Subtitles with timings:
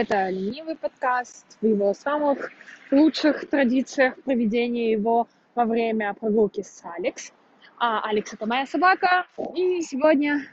[0.00, 2.52] Это ленивый подкаст в его самых
[2.92, 5.26] лучших традициях проведения его
[5.56, 7.32] во время прогулки с Алекс.
[7.78, 9.26] А Алекс это моя собака.
[9.56, 10.46] И сегодня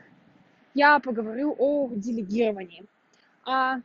[0.74, 2.86] я поговорю о делегировании.
[3.44, 3.82] А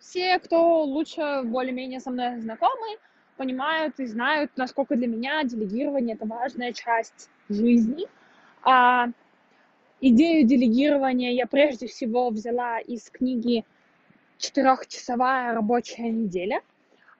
[0.00, 2.98] все, кто лучше более-менее со мной знакомы,
[3.36, 8.08] понимают и знают, насколько для меня делегирование это важная часть жизни.
[8.64, 9.06] А
[10.00, 13.64] идею делегирования я прежде всего взяла из книги
[14.38, 16.62] «Четырехчасовая рабочая неделя»,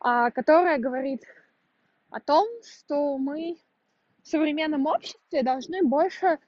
[0.00, 1.22] а, которая говорит
[2.10, 3.56] о том, что мы
[4.22, 6.38] в современном обществе должны больше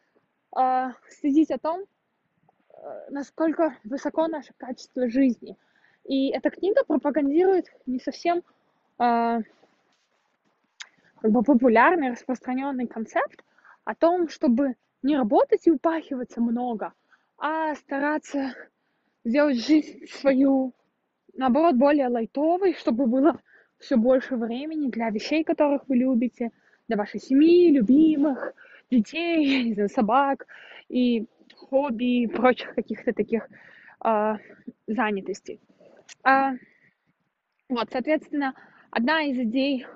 [0.56, 5.56] э, следить о том, э, насколько высоко наше качество жизни.
[6.04, 8.42] И эта книга пропагандирует не совсем э,
[8.98, 9.42] как
[11.30, 13.44] бы популярный, распространенный концепт
[13.84, 16.92] о том, чтобы не работать и упахиваться много,
[17.38, 18.54] а стараться
[19.26, 20.72] сделать жизнь свою,
[21.34, 23.40] наоборот, более лайтовой, чтобы было
[23.78, 26.52] все больше времени для вещей, которых вы любите,
[26.86, 28.54] для вашей семьи, любимых,
[28.90, 30.46] детей, не знаю, собак
[30.88, 33.48] и хобби и прочих каких-то таких
[34.04, 34.34] э,
[34.86, 35.60] занятостей.
[36.22, 36.52] А,
[37.68, 38.54] вот, соответственно,
[38.92, 39.86] одна из идей,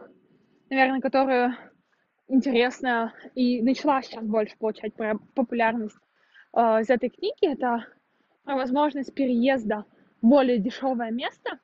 [0.71, 1.55] наверное, которую
[2.27, 4.93] интересно и начала сейчас больше получать
[5.35, 5.97] популярность
[6.53, 7.87] э, из этой книги, это
[8.45, 9.85] возможность переезда
[10.23, 11.59] в более дешевое место,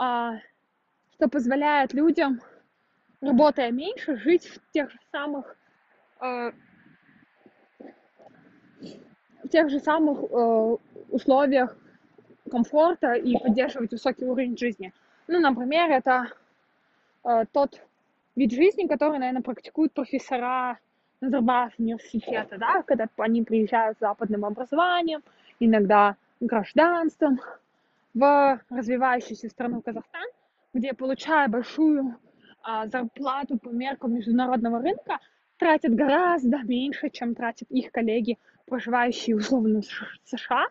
[0.00, 0.38] э,
[1.14, 2.40] что позволяет людям,
[3.20, 5.56] работая меньше, жить в тех же самых
[6.20, 6.52] э,
[9.44, 10.22] в тех же самых
[11.10, 11.76] условиях
[12.50, 14.92] комфорта и поддерживать высокий уровень жизни.
[15.26, 16.28] Ну, например, это
[17.52, 17.80] тот
[18.36, 20.78] вид жизни, который, наверное, практикуют профессора
[21.22, 25.22] Назарбаев университета, да, когда они приезжают с западным образованием,
[25.60, 27.40] иногда гражданством
[28.12, 30.26] в развивающуюся страну Казахстан,
[30.74, 32.16] где, получая большую
[32.62, 35.18] а, зарплату по меркам международного рынка,
[35.58, 40.66] тратят гораздо меньше, чем тратят их коллеги, проживающие условно в США,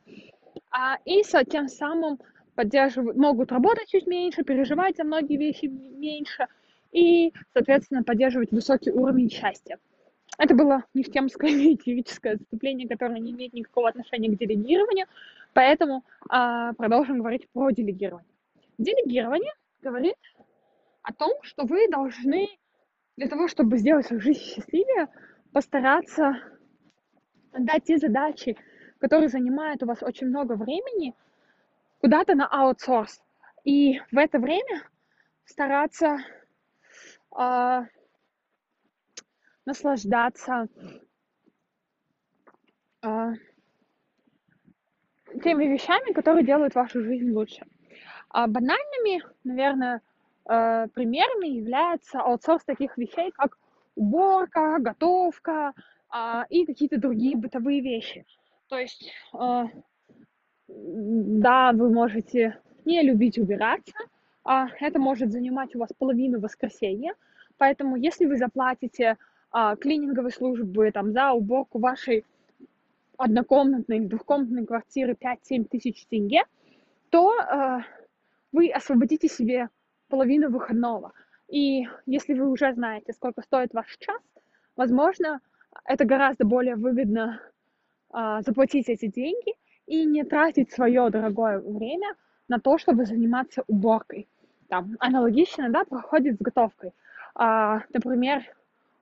[0.69, 2.19] а, и тем самым
[2.55, 6.47] поддерживают, могут работать чуть меньше, переживать за многие вещи меньше–
[6.91, 9.77] и, соответственно, поддерживать высокий уровень счастья.
[10.41, 15.05] Это было нефтемское юридическое отступление, которое не имеет никакого отношения к делегированию,
[15.53, 18.27] поэтому а, продолжим говорить про делегирование.
[18.79, 19.53] Делегирование
[19.83, 20.15] говорит
[21.03, 22.47] о том, что вы должны
[23.17, 25.09] для того, чтобы сделать свою жизнь счастливее,
[25.53, 26.41] постараться
[27.53, 28.57] дать те задачи,
[28.97, 31.13] которые занимают у вас очень много времени,
[31.99, 33.21] куда-то на аутсорс.
[33.63, 34.87] И в это время
[35.45, 36.17] стараться
[37.37, 37.81] э,
[39.65, 40.67] наслаждаться
[43.03, 43.33] э,
[45.43, 47.65] теми вещами, которые делают вашу жизнь лучше.
[48.29, 50.01] А банальными, наверное,
[50.49, 53.57] э, примерами является аутсорс таких вещей, как
[53.95, 55.73] уборка, готовка
[56.13, 58.25] э, и какие-то другие бытовые вещи.
[58.67, 59.63] То есть, э,
[60.67, 63.93] да, вы можете не любить убираться,
[64.43, 67.13] а, это может занимать у вас половину воскресенья.
[67.57, 69.17] Поэтому, если вы заплатите
[69.51, 72.25] а, клининговой службы там, за уборку вашей
[73.17, 76.43] однокомнатной или двухкомнатной квартиры 5-7 тысяч тенге,
[77.09, 77.79] то э,
[78.51, 79.69] вы освободите себе
[80.09, 81.13] половину выходного.
[81.47, 84.21] И если вы уже знаете, сколько стоит ваш час,
[84.75, 85.41] возможно,
[85.85, 87.41] это гораздо более выгодно
[88.13, 89.53] э, заплатить эти деньги
[89.85, 92.15] и не тратить свое дорогое время
[92.47, 94.27] на то, чтобы заниматься уборкой.
[94.69, 96.93] Там аналогично, да, проходит с готовкой.
[97.35, 98.43] А, например,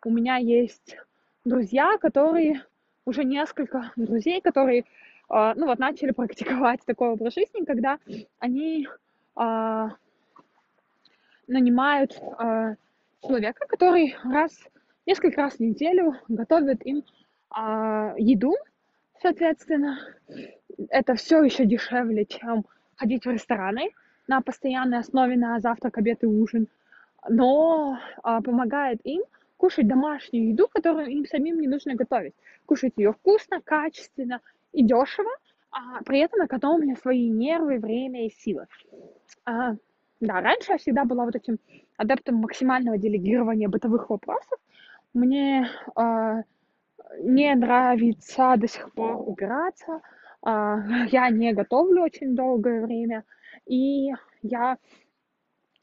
[0.06, 0.98] у меня есть
[1.46, 2.64] друзья, которые
[3.06, 4.86] уже несколько друзей, которые,
[5.30, 8.00] а, ну вот, начали практиковать такой образ жизни, когда
[8.40, 8.88] они
[9.36, 9.92] а,
[11.48, 12.76] нанимают а,
[13.22, 14.52] человека, который раз,
[15.06, 17.04] несколько раз в неделю готовит им
[17.50, 18.56] а, еду,
[19.22, 20.00] соответственно,
[20.90, 22.66] это все еще дешевле, чем
[22.96, 23.90] ходить в рестораны
[24.28, 26.68] на постоянной основе на завтрак, обед и ужин,
[27.28, 29.24] но а, помогает им
[29.60, 32.34] кушать домашнюю еду, которую им самим не нужно готовить.
[32.66, 34.40] Кушать ее вкусно, качественно
[34.72, 35.32] и дешево,
[35.70, 38.68] а при этом экономля свои нервы, время и силы.
[39.46, 39.76] А,
[40.22, 41.60] да, раньше я всегда была вот этим
[41.98, 44.58] адептом максимального делегирования бытовых вопросов.
[45.14, 46.44] Мне а,
[47.20, 50.00] не нравится до сих пор убираться,
[50.42, 50.80] а,
[51.12, 53.26] я не готовлю очень долгое время,
[53.66, 54.78] и я,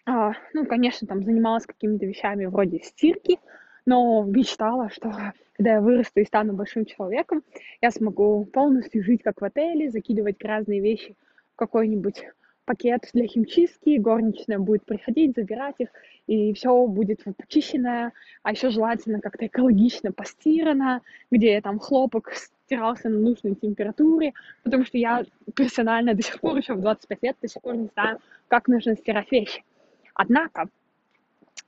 [0.07, 3.39] а, ну, конечно, там занималась какими-то вещами вроде стирки,
[3.87, 7.43] но мечтала, что когда я вырасту и стану большим человеком,
[7.81, 11.17] я смогу полностью жить как в отеле, закидывать разные вещи
[11.55, 12.25] какой-нибудь
[12.67, 15.89] пакет для химчистки, горничная будет приходить, забирать их,
[16.27, 18.13] и все будет почищенное,
[18.43, 21.01] а еще желательно как-то экологично постирано,
[21.31, 24.35] где там хлопок стирался на нужной температуре,
[24.65, 25.25] потому что я
[25.55, 28.19] персонально до сих пор еще в 25 лет до сих пор не знаю,
[28.49, 29.65] как нужно стирать вещи.
[30.13, 30.69] Однако,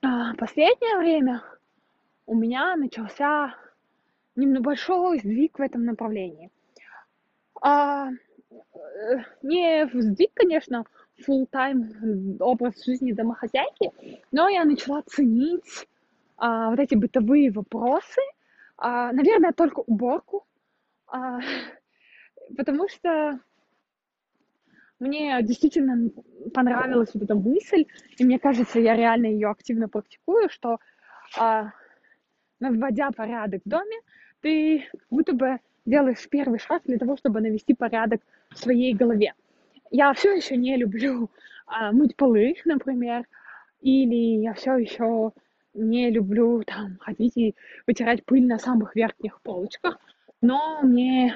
[0.02, 1.42] а, последнее время
[2.28, 3.54] у меня начался
[4.36, 6.50] небольшой сдвиг в этом направлении.
[7.60, 8.14] А, э,
[9.42, 10.84] не сдвиг, конечно,
[11.26, 13.90] full time образ жизни домохозяйки,
[14.30, 15.88] но я начала ценить
[16.36, 18.20] а, вот эти бытовые вопросы,
[18.76, 20.46] а, наверное, только уборку,
[21.06, 21.40] а,
[22.56, 23.40] потому что
[25.00, 26.10] мне действительно
[26.52, 27.86] понравилась вот эта мысль,
[28.18, 30.78] и мне кажется, я реально ее активно практикую, что
[31.38, 31.72] а,
[32.60, 33.96] наводя порядок в доме,
[34.40, 38.20] ты будто бы делаешь первый шаг для того, чтобы навести порядок
[38.50, 39.34] в своей голове.
[39.90, 41.30] Я все еще не люблю
[41.66, 43.26] а, мыть полы, например,
[43.80, 45.32] или я все еще
[45.74, 47.54] не люблю там ходить и
[47.86, 49.98] вытирать пыль на самых верхних полочках,
[50.40, 51.34] но мне,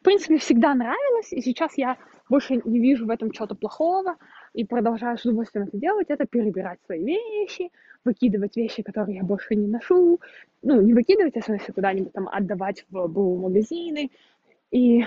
[0.00, 1.96] в принципе, всегда нравилось, и сейчас я
[2.28, 4.16] больше не вижу в этом чего-то плохого,
[4.54, 7.70] и продолжаю с удовольствием это делать, это перебирать свои вещи,
[8.04, 10.20] выкидывать вещи, которые я больше не ношу,
[10.62, 13.06] ну, не выкидывать, а в смысле куда-нибудь там отдавать в
[13.36, 14.10] магазины,
[14.70, 15.04] и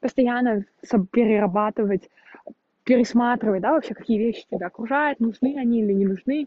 [0.00, 0.64] постоянно
[1.10, 2.08] перерабатывать,
[2.84, 6.46] пересматривать, да, вообще, какие вещи тебя окружают, нужны они или не нужны,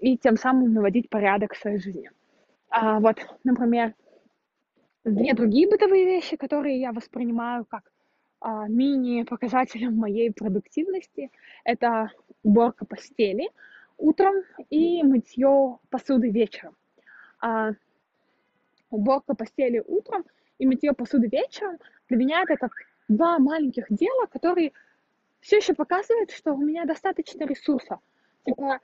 [0.00, 2.10] и тем самым наводить порядок в своей жизни.
[2.70, 3.94] А, вот, например,
[5.04, 7.90] две другие бытовые вещи, которые я воспринимаю как
[8.40, 11.30] а, мини-показателем моей продуктивности,
[11.64, 12.10] это
[12.42, 13.50] уборка постели
[14.02, 14.34] утром
[14.68, 16.76] и мытье посуды вечером.
[17.40, 17.70] А,
[18.90, 20.24] уборка постели утром
[20.58, 21.78] и мытье посуды вечером
[22.08, 22.72] для меня это как
[23.08, 24.72] два маленьких дела, которые
[25.40, 27.98] все еще показывают, что у меня достаточно ресурса.
[28.44, 28.80] Типа,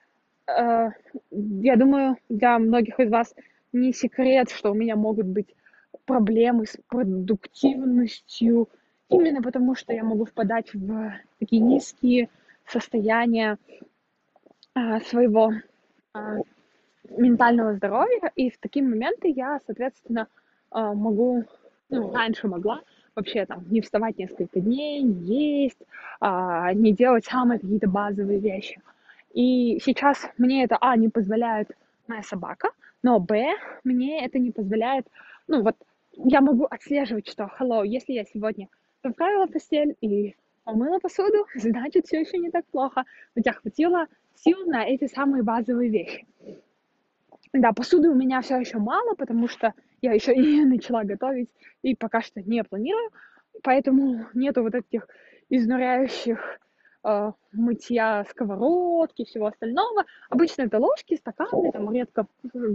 [0.47, 0.91] э,
[1.31, 3.35] я думаю, для многих из вас
[3.73, 5.55] не секрет, что у меня могут быть
[6.05, 8.69] проблемы с продуктивностью,
[9.09, 12.29] именно потому что я могу впадать в такие низкие
[12.67, 13.59] состояния
[15.07, 15.53] своего
[16.13, 16.37] а,
[17.11, 20.27] ментального здоровья, и в такие моменты я, соответственно,
[20.71, 21.45] а, могу,
[21.91, 22.83] ну, раньше могла
[23.15, 25.83] вообще там не вставать несколько дней, не есть,
[26.21, 28.81] а, не делать самые какие-то базовые вещи.
[29.35, 31.71] И сейчас мне это, а, не позволяет
[32.07, 32.71] моя собака,
[33.03, 33.55] но, б,
[33.85, 35.07] мне это не позволяет,
[35.47, 35.77] ну, вот
[36.13, 38.69] я могу отслеживать, что, hello, если я сегодня
[39.03, 40.35] поправила постель и
[40.65, 43.05] помыла посуду, значит, все еще не так плохо.
[43.35, 44.07] У тебя хватило
[44.45, 46.27] сил на эти самые базовые вещи.
[47.53, 51.51] Да, посуды у меня все еще мало, потому что я еще и начала готовить
[51.83, 53.11] и пока что не планирую.
[53.63, 55.09] Поэтому нету вот этих
[55.49, 56.61] изнуряющих
[57.05, 60.05] э, мытья сковородки, всего остального.
[60.29, 62.27] Обычно это ложки, стаканы, там редко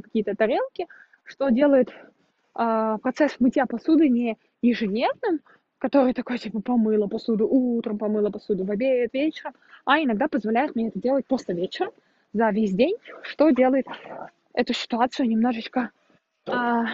[0.04, 0.88] какие-то тарелки,
[1.24, 5.40] что делает э, процесс мытья посуды не ежедневным,
[5.84, 9.54] который такой, типа, помыла посуду утром, помыла посуду в обед, вечером,
[9.84, 11.92] а иногда позволяет мне это делать просто вечером,
[12.32, 13.86] за весь день, что делает
[14.54, 15.92] эту ситуацию немножечко
[16.48, 16.86] а,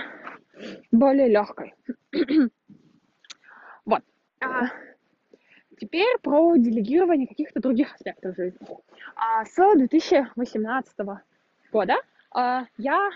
[0.91, 1.75] более легкой.
[3.85, 4.01] вот.
[4.41, 4.69] А,
[5.79, 8.59] теперь про делегирование каких-то других аспектов жизни.
[9.15, 10.97] А, с 2018
[11.71, 11.95] года
[12.31, 13.11] а, я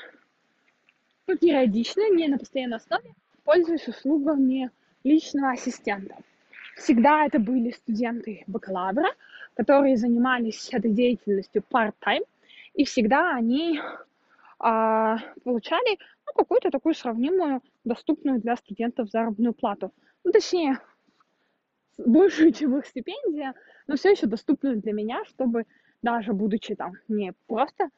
[1.26, 4.70] периодично, не на постоянной основе, пользуюсь услугами
[5.04, 6.16] личного ассистента.
[6.76, 9.10] Всегда это были студенты бакалавра,
[9.56, 12.26] которые занимались этой деятельностью part-time,
[12.74, 13.80] и всегда они
[14.60, 19.92] а, получали ну, какую-то такую сравнимую, доступную для студентов заработную плату.
[20.24, 20.80] Ну, точнее,
[21.98, 23.54] большую, чем их стипендия,
[23.88, 25.66] но все еще доступную для меня, чтобы
[26.02, 27.90] даже будучи там не просто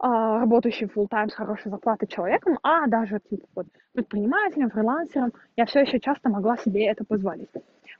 [0.00, 5.80] работающим full time с хорошей зарплатой человеком, а даже типа, вот, предпринимателем, фрилансером, я все
[5.80, 7.50] еще часто могла себе это позволить.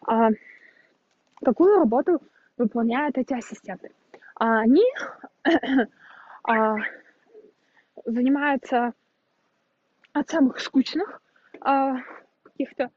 [0.07, 0.31] А,
[1.45, 2.23] какую работу
[2.57, 3.91] выполняют эти ассистенты?
[4.35, 4.85] А, они
[6.45, 6.77] а,
[8.07, 8.95] занимаются
[10.15, 11.21] от самых скучных
[11.61, 11.97] а,
[12.45, 12.91] каких-то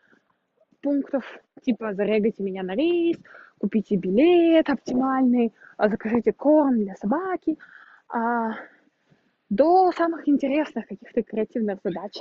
[0.82, 1.26] пунктов,
[1.62, 3.18] типа зарегайте меня на рейс,
[3.60, 7.58] купите билет оптимальный, а, закажите корм для собаки,
[8.08, 8.54] а,
[9.56, 12.14] до самых интересных каких-то креативных задач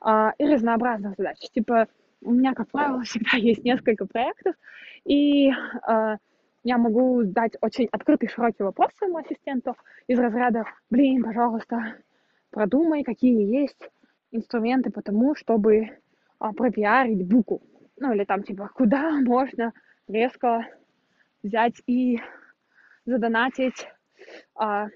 [0.00, 1.38] а, и разнообразных задач.
[1.52, 1.86] Типа
[2.22, 4.54] у меня, как правило, всегда есть несколько проектов,
[5.04, 5.50] и
[5.82, 6.16] а,
[6.64, 9.76] я могу дать очень открытый, широкий вопрос своему ассистенту
[10.06, 11.96] из разряда, блин, пожалуйста,
[12.50, 13.90] продумай, какие есть
[14.32, 15.98] инструменты по тому, чтобы
[16.38, 17.62] а, пропиарить буку.
[18.00, 19.72] Ну, или там, типа, куда можно
[20.06, 20.66] резко
[21.42, 22.20] взять и
[23.04, 23.88] задонатить,
[24.54, 24.88] а,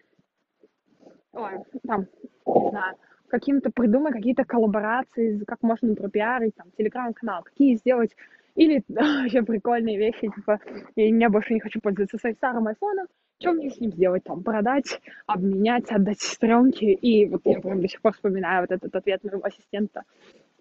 [1.33, 1.53] ой,
[1.87, 2.07] там,
[2.47, 2.97] не знаю,
[3.29, 8.15] каким-то придумать какие-то коллаборации, как можно пропиарить, там, телеграм-канал, какие сделать,
[8.55, 10.61] или вообще прикольные вещи, типа,
[10.97, 13.07] я, больше не хочу пользоваться своим старым айфоном,
[13.41, 17.89] что мне с ним сделать, там, продать, обменять, отдать сестренке, и вот я прям до
[17.89, 20.03] сих пор вспоминаю вот этот ответ моего ассистента.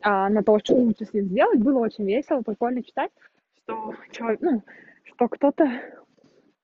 [0.02, 3.12] А, на то, что лучше с ним сделать, было очень весело, прикольно читать,
[3.58, 4.64] что человек, ну,
[5.04, 5.70] что кто-то,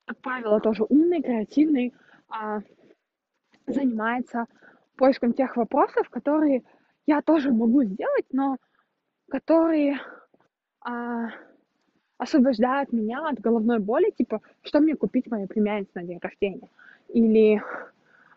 [0.06, 1.92] как правило, тоже умный, креативный,
[2.30, 2.60] а,
[3.68, 4.46] занимается
[4.96, 6.62] поиском тех вопросов, которые
[7.06, 8.56] я тоже могу сделать, но
[9.28, 9.98] которые
[10.80, 11.30] а,
[12.18, 16.68] освобождают меня от головной боли, типа, что мне купить моей племяннице на день рождения.
[17.08, 17.62] Или,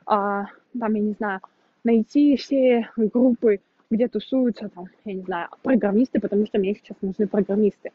[0.06, 0.46] а,
[0.80, 1.42] там, я не знаю,
[1.84, 3.60] найти все группы,
[3.90, 7.92] где тусуются, там, я не знаю, программисты, потому что мне сейчас нужны программисты.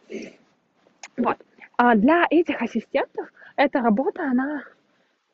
[1.17, 1.39] Вот.
[1.79, 4.63] А для этих ассистентов эта работа, она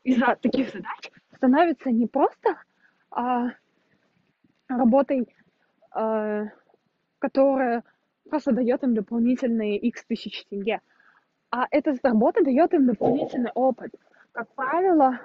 [0.05, 1.11] из-за таких задач
[1.43, 2.57] становится не просто
[3.11, 3.49] а,
[4.69, 5.27] работой,
[5.91, 6.45] а,
[7.19, 7.83] которая
[8.31, 10.81] просто дает им дополнительные x тысяч тенге.
[11.51, 13.93] А эта работа дает им дополнительный опыт.
[14.31, 15.19] Как правило,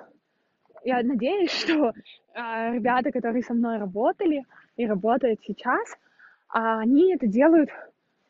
[0.83, 1.93] я надеюсь, что
[2.33, 4.43] э, ребята, которые со мной работали
[4.75, 5.97] и работают сейчас,
[6.49, 7.69] они это делают,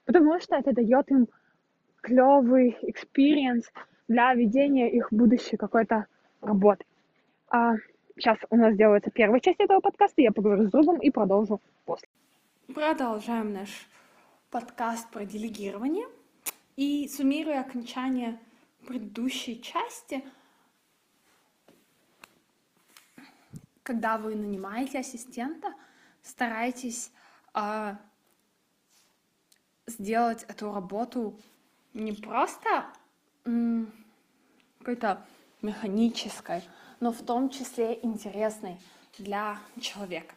[0.06, 1.28] потому что это дает им
[2.02, 3.72] клевый experience
[4.08, 6.06] для ведения их будущей какой-то
[6.42, 6.84] работы.
[7.50, 7.76] А,
[8.16, 12.08] сейчас у нас делается первая часть этого подкаста, я поговорю с другом и продолжу после.
[12.74, 13.70] Продолжаем наш
[14.50, 16.08] подкаст про делегирование.
[16.76, 18.38] И суммируя окончание
[18.86, 20.24] предыдущей части,
[23.84, 25.74] когда вы нанимаете ассистента,
[26.22, 27.12] старайтесь
[27.56, 27.96] э,
[29.88, 31.40] сделать эту работу
[31.94, 32.86] не просто
[34.80, 35.26] какой-то
[35.62, 36.62] механической,
[37.00, 38.80] но в том числе интересной
[39.18, 40.36] для человека.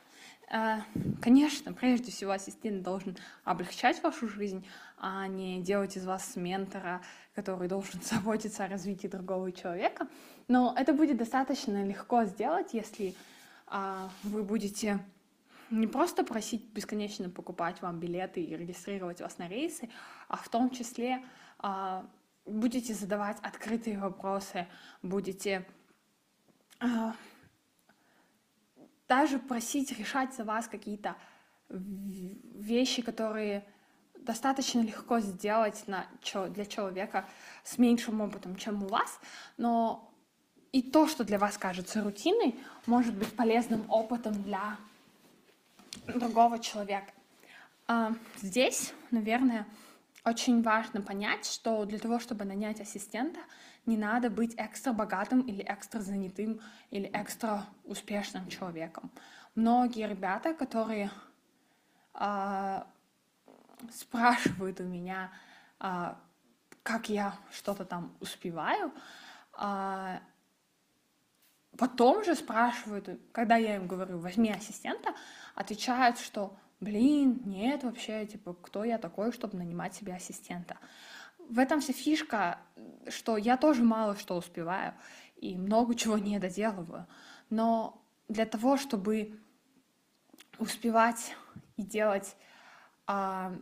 [0.51, 0.79] Э,
[1.23, 4.67] конечно, прежде всего ассистент должен облегчать вашу жизнь,
[4.99, 7.03] а не делать из вас ментора,
[7.35, 10.09] который должен заботиться о развитии другого человека.
[10.49, 13.15] Но это будет достаточно легко сделать, если
[13.67, 14.99] а, вы будете
[15.71, 19.89] не просто просить бесконечно покупать вам билеты и регистрировать вас на рейсы,
[20.27, 21.23] а в том числе
[21.59, 22.05] а,
[22.45, 24.67] будете задавать открытые вопросы,
[25.03, 25.65] будете
[29.09, 31.17] даже просить решать за вас какие-то
[31.69, 33.65] вещи, которые
[34.19, 36.07] достаточно легко сделать на,
[36.51, 37.29] для человека
[37.65, 39.19] с меньшим опытом, чем у вас,
[39.57, 40.13] но
[40.73, 42.55] и то, что для вас кажется рутиной,
[42.87, 44.77] может быть полезным опытом для
[46.07, 47.13] другого человека.
[47.89, 49.67] А, здесь, наверное,
[50.25, 53.41] очень важно понять, что для того, чтобы нанять ассистента,
[53.87, 56.61] не надо быть экстра богатым или экстра занятым
[56.91, 59.11] или экстра успешным человеком.
[59.55, 61.11] Многие ребята, которые
[62.15, 62.83] э,
[63.93, 65.33] спрашивают у меня,
[65.81, 66.15] э,
[66.83, 68.93] как я что-то там успеваю,
[69.59, 70.19] э,
[71.77, 75.15] потом же спрашивают, когда я им говорю, возьми ассистента,
[75.55, 80.77] отвечают, что, блин, нет вообще, типа, кто я такой, чтобы нанимать себе ассистента
[81.51, 82.59] в этом вся фишка,
[83.09, 84.95] что я тоже мало что успеваю
[85.37, 87.07] и много чего не доделываю.
[87.51, 89.41] Но для того, чтобы
[90.59, 91.35] успевать
[91.77, 92.37] и делать
[93.07, 93.53] а,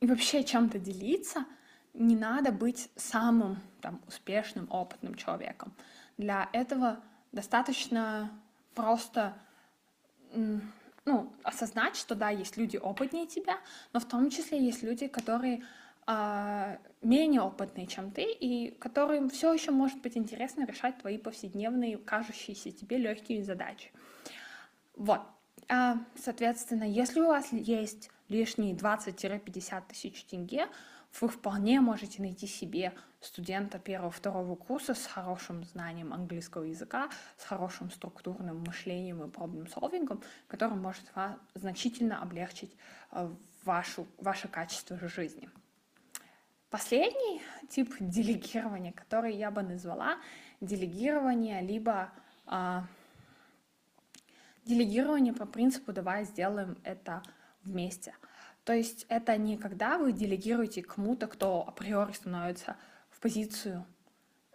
[0.00, 1.46] и вообще чем-то делиться,
[1.94, 5.72] не надо быть самым там, успешным, опытным человеком.
[6.18, 8.30] Для этого достаточно
[8.74, 9.34] просто
[11.52, 13.58] осознать, что да, есть люди опытнее тебя,
[13.92, 15.62] но в том числе есть люди, которые
[16.06, 21.98] э, менее опытные, чем ты, и которым все еще может быть интересно решать твои повседневные,
[21.98, 23.90] кажущиеся тебе легкие задачи.
[24.96, 25.20] Вот.
[25.68, 30.66] А, соответственно, если у вас есть лишние 20-50 тысяч тенге,
[31.20, 37.90] вы вполне можете найти себе студента первого-второго курса с хорошим знанием английского языка, с хорошим
[37.90, 42.74] структурным мышлением и проблем-солвингом, который может вам значительно облегчить
[43.12, 43.30] э,
[43.64, 45.48] вашу, ваше качество жизни.
[46.70, 50.16] Последний тип делегирования, который я бы назвала
[50.62, 52.10] делегирование либо
[52.46, 52.86] а,
[54.64, 57.22] делегирование по принципу «давай сделаем это
[57.62, 58.14] вместе».
[58.64, 62.76] То есть это не когда вы делегируете кому-то, кто априори становится
[63.10, 63.84] в позицию,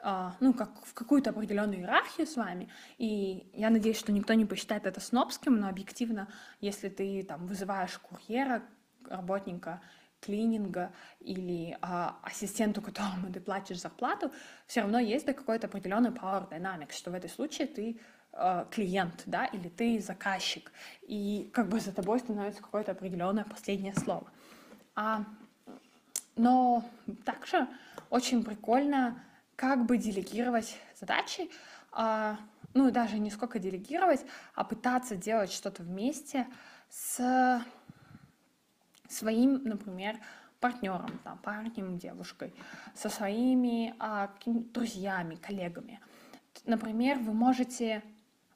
[0.03, 2.69] э, ну, как в какую-то определенную иерархию с вами.
[2.97, 6.29] И я надеюсь, что никто не посчитает это снобским, но объективно,
[6.61, 8.63] если ты там вызываешь курьера,
[9.09, 9.81] работника
[10.21, 14.31] клининга или а, ассистенту, которому ты платишь зарплату,
[14.65, 17.99] все равно есть да, какой-то определенный power dynamics, что в этой случае ты
[18.39, 23.95] а, клиент, да, или ты заказчик, и как бы за тобой становится какое-то определенное последнее
[23.95, 24.27] слово.
[24.95, 25.25] А,
[26.35, 26.83] но
[27.25, 27.67] также
[28.11, 29.19] очень прикольно
[29.55, 31.49] как бы делегировать задачи,
[31.91, 32.37] а,
[32.75, 36.45] ну даже не сколько делегировать, а пытаться делать что-то вместе
[36.89, 37.63] с
[39.09, 40.19] своим, например,
[40.59, 42.53] партнером, там, парнем, девушкой,
[42.93, 45.99] со своими а, друзьями, коллегами.
[46.65, 48.03] Например, вы можете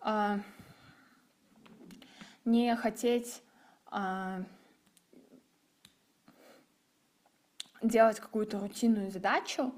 [0.01, 0.39] а,
[2.43, 3.43] не хотеть
[3.85, 4.43] а,
[7.81, 9.73] делать какую-то рутинную задачу,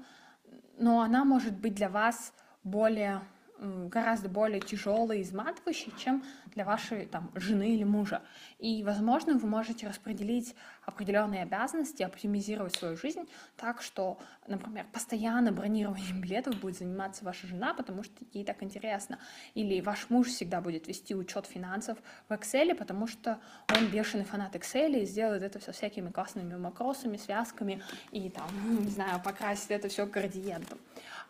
[0.78, 3.20] но она может быть для вас более
[3.58, 8.22] гораздо более тяжелый изматывающий, чем для вашей там, жены или мужа.
[8.58, 16.20] И, возможно, вы можете распределить определенные обязанности, оптимизировать свою жизнь так, что, например, постоянно бронированием
[16.20, 19.18] билетов будет заниматься ваша жена, потому что ей так интересно.
[19.54, 23.38] Или ваш муж всегда будет вести учет финансов в Excel, потому что
[23.74, 28.48] он бешеный фанат Excel и сделает это все всякими классными макросами, связками и там,
[28.84, 30.78] не знаю, покрасит это все градиентом.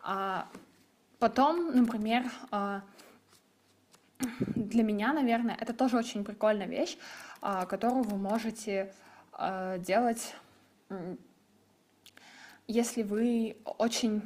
[0.03, 0.47] А
[1.19, 2.81] Потом, например, а,
[4.19, 6.97] для меня, наверное, это тоже очень прикольная вещь,
[7.41, 8.93] а, которую вы можете
[9.31, 10.35] а, делать,
[12.67, 14.21] если вы очень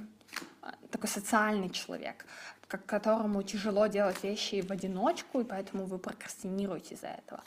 [0.89, 2.25] такой социальный человек,
[2.67, 7.43] которому тяжело делать вещи в одиночку, и поэтому вы прокрастинируете из-за этого.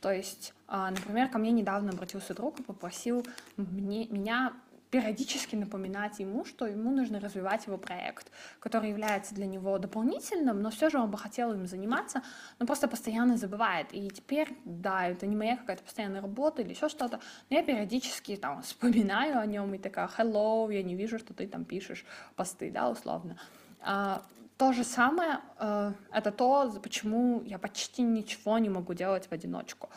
[0.00, 3.24] То есть, например, ко мне недавно обратился друг и попросил
[3.56, 4.52] мне, меня
[4.94, 10.70] периодически напоминать ему, что ему нужно развивать его проект, который является для него дополнительным, но
[10.70, 12.22] все же он бы хотел им заниматься,
[12.60, 13.88] но просто постоянно забывает.
[13.92, 17.18] И теперь, да, это не моя какая-то постоянная работа или еще что-то,
[17.50, 21.48] но я периодически там вспоминаю о нем и такая, hello, я не вижу, что ты
[21.48, 22.04] там пишешь
[22.36, 23.36] посты, да, условно.
[23.80, 24.22] А,
[24.56, 29.88] то же самое, э, это то, почему я почти ничего не могу делать в одиночку.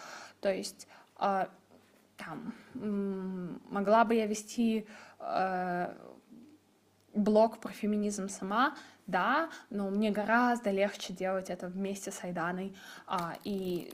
[0.41, 0.87] То есть
[1.19, 1.45] э,
[2.17, 2.53] там,
[3.69, 4.87] могла бы я вести
[5.19, 5.95] э,
[7.17, 8.75] блог про феминизм сама,
[9.05, 12.75] да, но мне гораздо легче делать это вместе с Айданой,
[13.05, 13.93] а, и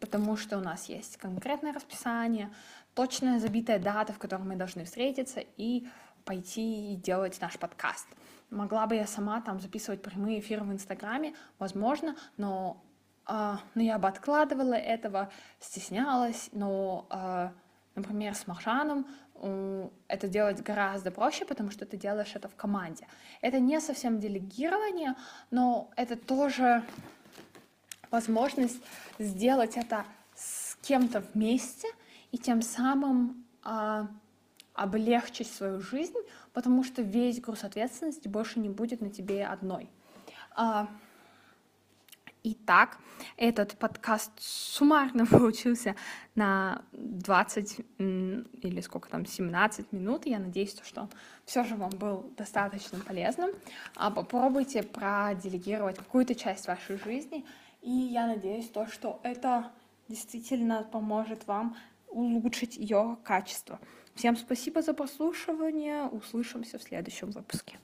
[0.00, 2.52] потому что у нас есть конкретное расписание,
[2.94, 5.86] точная забитая дата, в которой мы должны встретиться и
[6.24, 8.08] пойти и делать наш подкаст.
[8.50, 12.82] Могла бы я сама там записывать прямые эфиры в Инстаграме, возможно, но,
[13.28, 17.50] э, но я бы откладывала этого, стеснялась, но э,
[17.94, 19.06] Например, с Маржаном
[20.08, 23.06] это делать гораздо проще, потому что ты делаешь это в команде.
[23.40, 25.14] Это не совсем делегирование,
[25.50, 26.82] но это тоже
[28.10, 28.80] возможность
[29.18, 30.04] сделать это
[30.34, 31.88] с кем-то вместе
[32.32, 34.08] и тем самым а,
[34.72, 36.18] облегчить свою жизнь,
[36.52, 39.90] потому что весь груз ответственности больше не будет на тебе одной.
[40.56, 40.88] А,
[42.46, 42.98] Итак,
[43.38, 45.96] этот подкаст суммарно получился
[46.34, 50.26] на 20 или сколько там, 17 минут.
[50.26, 51.10] Я надеюсь, что он
[51.46, 53.50] все же вам был достаточно полезным.
[53.96, 57.46] А попробуйте проделегировать какую-то часть вашей жизни.
[57.80, 59.72] И я надеюсь, то, что это
[60.08, 61.78] действительно поможет вам
[62.08, 63.80] улучшить ее качество.
[64.14, 66.04] Всем спасибо за прослушивание.
[66.08, 67.78] Услышимся в следующем выпуске.